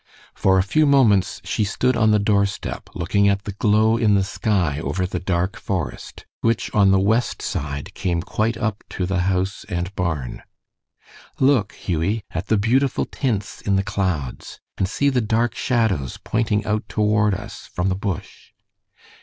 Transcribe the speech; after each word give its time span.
For 0.33 0.57
a 0.57 0.63
few 0.63 0.87
moments 0.87 1.41
she 1.43 1.63
stood 1.63 1.95
on 1.95 2.09
the 2.09 2.17
doorstep 2.17 2.89
looking 2.95 3.29
at 3.29 3.43
the 3.43 3.51
glow 3.51 3.97
in 3.97 4.15
the 4.15 4.23
sky 4.23 4.79
over 4.79 5.05
the 5.05 5.19
dark 5.19 5.57
forest, 5.57 6.25
which 6.39 6.73
on 6.73 6.89
the 6.89 6.99
west 6.99 7.39
side 7.39 7.93
came 7.93 8.23
quite 8.23 8.57
up 8.57 8.83
to 8.89 9.05
the 9.05 9.19
house 9.19 9.63
and 9.69 9.93
barn. 9.95 10.41
"Look, 11.39 11.73
Hughie, 11.73 12.23
at 12.31 12.47
the 12.47 12.57
beautiful 12.57 13.05
tints 13.05 13.61
in 13.61 13.75
the 13.75 13.83
clouds, 13.83 14.59
and 14.75 14.89
see 14.89 15.09
the 15.09 15.21
dark 15.21 15.53
shadows 15.53 16.17
pointing 16.23 16.65
out 16.65 16.89
toward 16.89 17.35
us 17.35 17.67
from 17.71 17.89
the 17.89 17.95
bush." 17.95 18.53